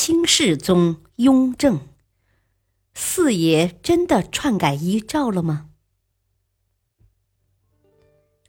[0.00, 1.80] 清世宗雍正
[2.94, 5.70] 四爷真的篡改遗诏了吗？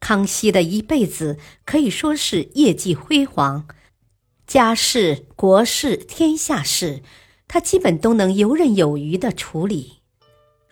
[0.00, 3.68] 康熙的一辈子可以说是业绩辉煌，
[4.44, 7.04] 家事、国事、天下事，
[7.46, 10.00] 他基本都能游刃有余的处理。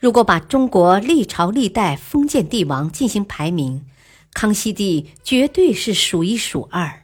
[0.00, 3.86] 如果把中国历朝历代封建帝王进行排名，
[4.32, 7.03] 康熙帝绝对是数一数二。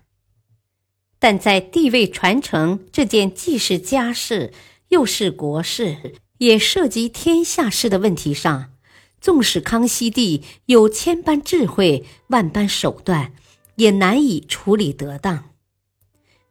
[1.21, 4.53] 但在地位传承这件既是家事
[4.89, 8.73] 又是国事，也涉及天下事的问题上，
[9.21, 13.35] 纵使康熙帝有千般智慧、万般手段，
[13.77, 15.51] 也难以处理得当。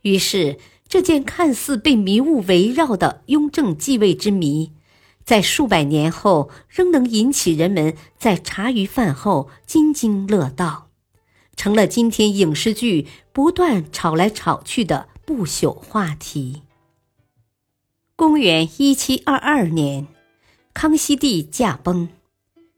[0.03, 4.71] 于是，这件看似被迷雾围绕的雍正继位之谜，
[5.25, 10.88] 在数百年后仍能引起人们在茶余饭后津津乐道。
[11.59, 16.61] 成了今天影视剧不断炒来炒去的不朽话题。
[18.15, 20.07] 公元一七二二年，
[20.73, 22.07] 康熙帝驾崩，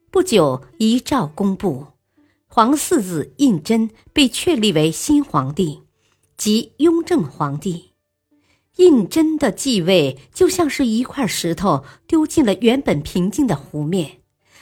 [0.09, 1.89] 不久遗诏公布，
[2.47, 5.83] 皇四子胤禛被确立为新皇帝，
[6.35, 7.91] 即雍正皇帝。
[8.77, 14.21] 胤禛的继位就像是一块石头丢进了原本平静的湖面，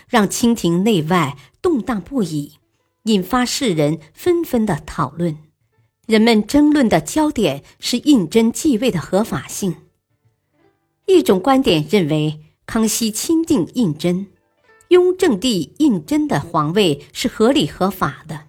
[0.09, 2.58] 让清廷内外动荡不已。
[3.09, 5.39] 引发世人纷纷的讨论，
[6.05, 9.75] 人们争论的焦点是胤禛继位的合法性。
[11.07, 14.27] 一种观点认为康熙钦定胤禛，
[14.89, 18.41] 雍正帝胤禛的皇位是合理合法的；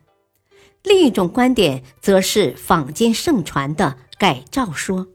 [0.83, 5.09] 另一种观点则是坊间盛传的改诏说，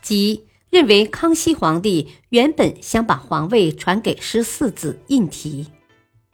[0.00, 5.66] 即认为康熙皇帝原本想把皇位传给十四子胤禔，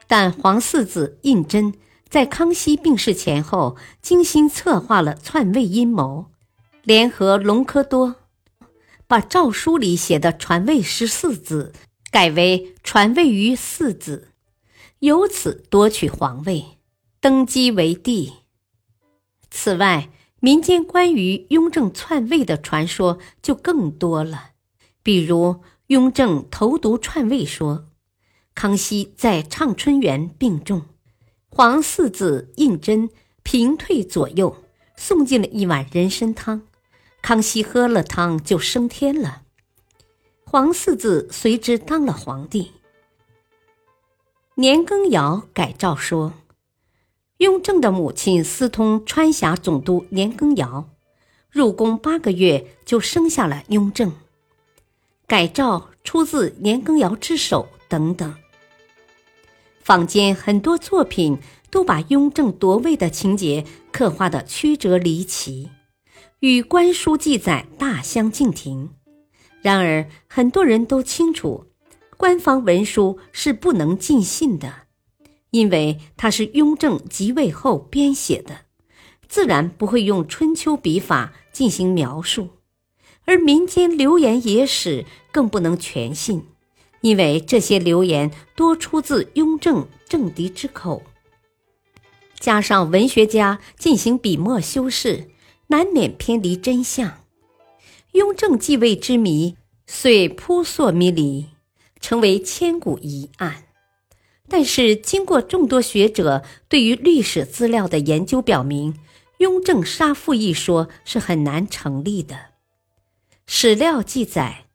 [0.06, 1.74] 但皇四子胤禛。
[2.10, 6.30] 在康熙病逝前后，精心策划了篡位阴谋，
[6.82, 8.16] 联合隆科多，
[9.06, 11.74] 把诏书里写的传位十四子
[12.10, 14.28] 改为传位于四子，
[15.00, 16.78] 由此夺取皇位，
[17.20, 18.32] 登基为帝。
[19.50, 20.10] 此外，
[20.40, 24.52] 民间关于雍正篡位的传说就更多了，
[25.02, 27.88] 比如雍正投毒篡位说，
[28.54, 30.86] 康熙在畅春园病重。
[31.60, 33.10] 皇四子胤禛
[33.42, 34.62] 平退左右，
[34.94, 36.62] 送进了一碗人参汤。
[37.20, 39.42] 康熙喝了汤就升天了。
[40.44, 42.70] 皇四子随之当了皇帝。
[44.54, 46.32] 年羹尧改诏说，
[47.38, 50.88] 雍正的母亲私通川峡总督年羹尧，
[51.50, 54.12] 入宫八个月就生下了雍正。
[55.26, 58.32] 改诏出自年羹尧之手等等。
[59.88, 61.38] 坊间很多作品
[61.70, 65.70] 都把雍正夺位的情节刻画的曲折离奇，
[66.40, 68.90] 与官书记载大相径庭。
[69.62, 71.68] 然而，很多人都清楚，
[72.18, 74.70] 官方文书是不能尽信的，
[75.52, 78.66] 因为它是雍正即位后编写的，
[79.26, 82.50] 自然不会用春秋笔法进行描述。
[83.24, 86.44] 而民间流言野史更不能全信。
[87.00, 91.02] 因为这些流言多出自雍正政敌之口，
[92.38, 95.30] 加上文学家进行笔墨修饰，
[95.68, 97.20] 难免偏离真相。
[98.12, 101.46] 雍正继位之谜遂扑朔迷离，
[102.00, 103.64] 成为千古疑案。
[104.48, 108.98] 但是，经过众多学者对于历史资料的研究，表明
[109.38, 112.36] 雍正杀父一说是很难成立的。
[113.46, 114.67] 史料记载。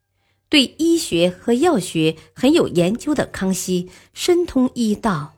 [0.54, 5.34] 对医学和药学很有研究的康熙，深通医道。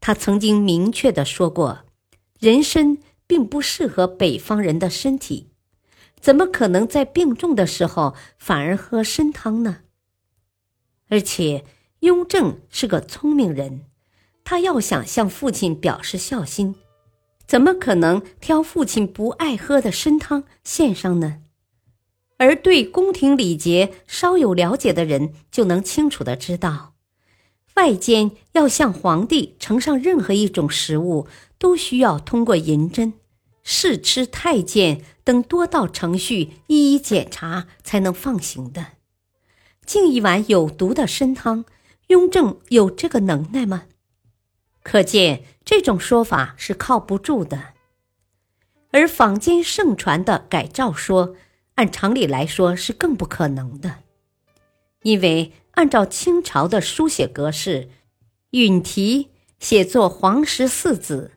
[0.00, 1.80] 他曾经明确的说过，
[2.40, 2.96] 人参
[3.26, 5.50] 并不适合北方人的身体，
[6.18, 9.80] 怎么可能在病重的时候反而喝参汤呢？
[11.10, 11.66] 而且
[12.00, 13.84] 雍正是个聪明人，
[14.44, 16.74] 他要想向父亲表示孝心，
[17.46, 21.40] 怎么可能挑父亲不爱喝的参汤献上呢？
[22.36, 26.94] 而对宫廷礼节稍有了解的人，就能清楚的知道，
[27.74, 31.26] 外间要向皇帝呈上任何一种食物，
[31.58, 33.14] 都需要通过银针，
[33.62, 38.86] 试吃太监等多道程序一一检查才能放行的。
[39.86, 41.64] 敬一碗有毒的参汤，
[42.08, 43.84] 雍正有这个能耐吗？
[44.82, 47.74] 可见这种说法是靠不住的。
[48.90, 51.34] 而坊间盛传的改诏说，
[51.74, 53.96] 按常理来说是更不可能的，
[55.02, 57.88] 因为按照清朝的书写格式，
[58.50, 61.32] 允题写作皇十四子，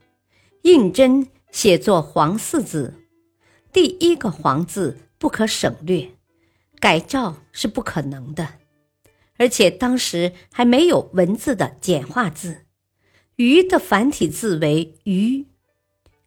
[0.61, 2.93] 胤禛写作皇四子，
[3.73, 6.11] 第一个“皇”字不可省略。
[6.79, 8.47] 改诏是不可能的，
[9.37, 12.65] 而且当时还没有文字的简化字
[13.37, 15.47] ，“鱼”的繁体字为“鱼”，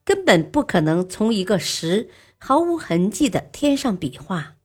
[0.05, 2.11] 根本不可能从一个“十”
[2.41, 4.57] 毫无痕迹的添上笔画。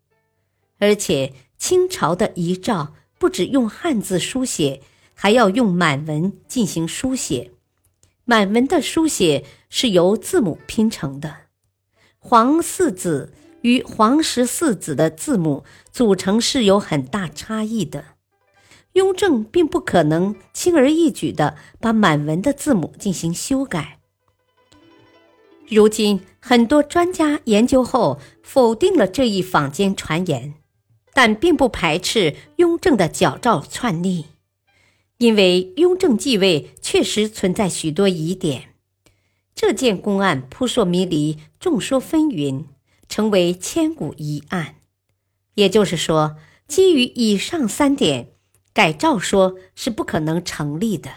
[0.79, 4.81] 而且清朝的遗诏不只用汉字书写，
[5.13, 7.51] 还要用满文进行书写，
[8.23, 11.35] 满文的书写是由字母拼成的
[12.17, 13.31] ，“皇四子”。
[13.61, 18.05] 与皇十四子的字母组成是有很大差异的，
[18.93, 23.94] 雍正并不可能轻而易举地把满文的字母进行修改。
[25.69, 30.53] 如今，很多专家研究后否定了这一坊间传言，
[31.13, 34.25] 但并不排斥雍正的矫诏篡逆，
[35.17, 38.75] 因为雍正继位确实存在许多疑点。
[39.53, 42.65] 这件公案扑朔迷离，众说纷纭。
[43.07, 44.77] 成为千古疑案，
[45.53, 48.31] 也就是说，基于以上三点，
[48.73, 51.11] 改诏说是不可能成立的。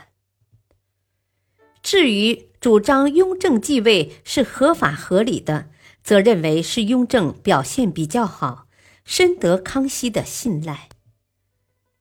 [1.82, 5.69] 至于主张雍正继位是合法合理的，
[6.02, 8.66] 则认为是雍正表现比较好，
[9.05, 10.88] 深得康熙的信赖。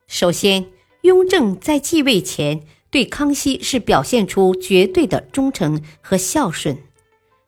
[0.07, 0.67] 首先，
[1.01, 6.77] 雍正在继位前对康熙是表现出绝对的忠诚和孝顺。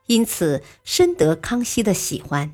[0.06, 2.52] 因此，深得康熙的喜欢。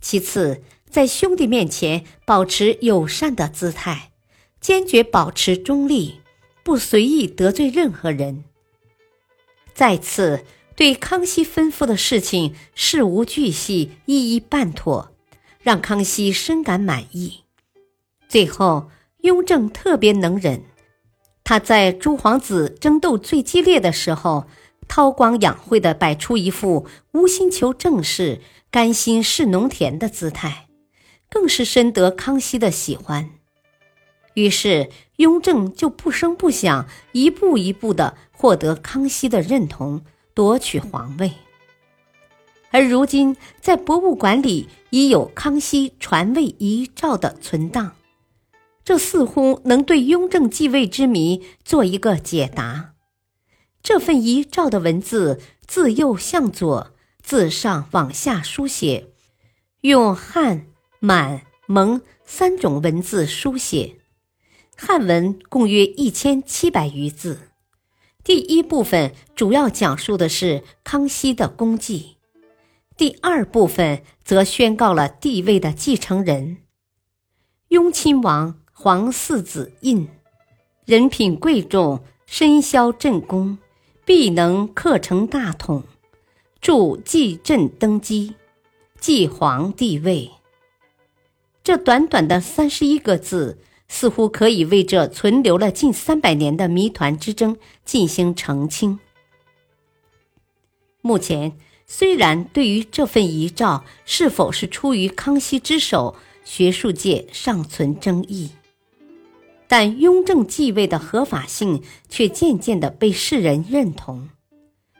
[0.00, 4.12] 其次，在兄弟面前保持友善的姿态，
[4.60, 6.20] 坚决保持中立，
[6.62, 8.44] 不随意得罪任何人。
[9.78, 10.44] 再次，
[10.74, 15.12] 对康熙吩咐的事情事无巨细，一一办妥，
[15.60, 17.44] 让康熙深感满意。
[18.28, 20.64] 最后，雍正特别能忍，
[21.44, 24.48] 他在诸皇子争斗最激烈的时候。
[24.88, 28.40] 韬光养晦地摆出一副无心求正事、
[28.72, 30.66] 甘心侍农田的姿态，
[31.30, 33.30] 更是深得康熙的喜欢。
[34.38, 41.32] 于是，雍正就不声不响，一步一步地获得康熙的认同，夺取皇位。
[42.70, 47.96] 而如今，在博物馆里已有康熙传位遗诏的存档，
[48.84, 52.92] 这似乎能对雍正继位之谜做一个解答。
[53.82, 59.08] 这份遗诏的文字自右向左，自上往下书写，
[59.80, 60.66] 用汉、
[61.00, 63.96] 满、蒙三种文字书写。
[64.80, 67.50] 汉文共约一千七百余字。
[68.22, 72.16] 第一部分主要讲述的是康熙的功绩，
[72.96, 76.58] 第二部分则宣告了帝位的继承人——
[77.68, 80.06] 雍亲王皇四子胤，
[80.84, 83.58] 人品贵重，身肖镇宫。
[84.04, 85.84] 必能克成大统，
[86.62, 88.36] 助继朕登基，
[88.98, 90.30] 继皇帝位。
[91.62, 93.58] 这短短的三十一个字，
[93.88, 99.00] 似乎可以为这存留了近三百年的谜团之争进行澄清。
[101.00, 108.50] 目前，虽然对于这份遗诏是否是出于康熙之手，学术界尚存争议。
[109.66, 114.30] 但雍正继位的合法性却渐渐地被世人认同。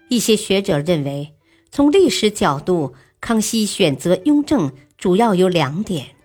[0.08, 1.34] 一些学者认为，
[1.70, 6.16] 从历史角度，康熙选择雍正主要有两点：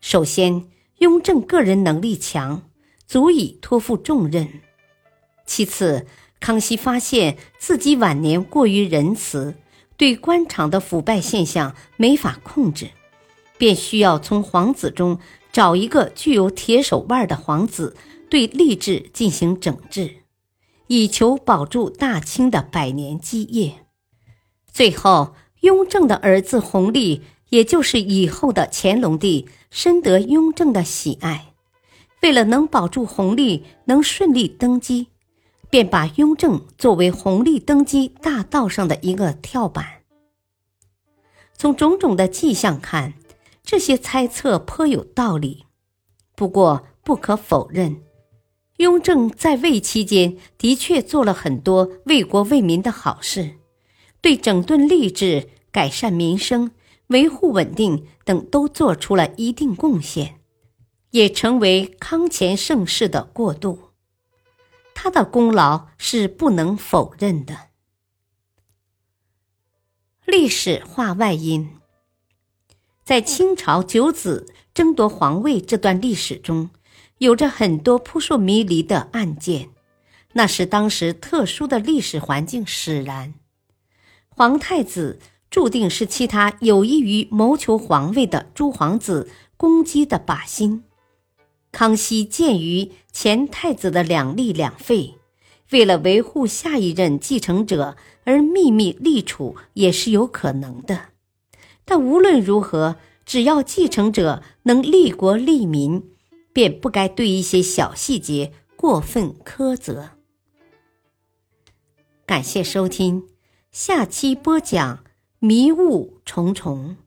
[0.00, 0.68] 首先，
[1.00, 2.70] 雍正个人能力强，
[3.06, 4.46] 足以托付重任；
[5.46, 6.06] 其次，
[6.38, 9.54] 康熙发现自己晚年过于仁慈，
[9.96, 12.90] 对官场的腐败现象没法控制，
[13.56, 15.18] 便需要从皇子中。
[15.52, 17.96] 找一个具有铁手腕的皇子，
[18.28, 20.18] 对吏治进行整治，
[20.86, 23.86] 以求保住大清的百年基业。
[24.72, 31.52] 最后，雍正的儿子弘历，也就是以后的乾隆帝，深得雍正的喜爱。
[32.22, 35.06] 为了能保住弘历能顺利登基，
[35.68, 40.02] 便把雍正作为弘历登基大道上的一个跳板。
[41.56, 43.12] 从种种的迹象看。
[43.62, 45.66] 这些猜测颇有道理，
[46.34, 48.02] 不过不可否认，
[48.78, 53.58] 雍正在位期间的确做了很多为国为民的好事，
[54.20, 56.72] 对整顿吏治、改善民生、
[57.10, 60.40] 维护稳定等都做出了一定贡献，
[61.10, 63.90] 也成为康乾盛世的过渡。
[64.94, 67.68] 他的功劳是不能否认的。
[70.24, 71.70] 历史化外因，
[73.02, 76.70] 在清朝九子争夺皇位这段历史中，
[77.18, 79.70] 有着很多扑朔迷离的案件。
[80.34, 83.34] 那是当时特殊的历史环境使然。
[84.28, 85.18] 皇太子
[85.50, 90.84] 注定是其他有意于谋求皇位的诸皇子攻击的靶心。
[91.72, 95.16] 康熙鉴于前太子的两立两废，
[95.70, 101.08] 为了维护下一任继承者而秘密立储也是有可能的。
[101.84, 106.10] 但无论如何，只要继承者能利国利民，
[106.52, 110.10] 便不该对一些小细节过分苛责。
[112.24, 113.24] 感谢收听，
[113.72, 115.04] 下期播讲
[115.42, 116.98] 迷雾重重，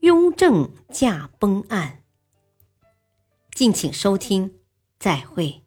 [0.00, 2.02] 雍正驾崩案。
[3.52, 4.54] 敬请收听，
[4.98, 5.65] 再会。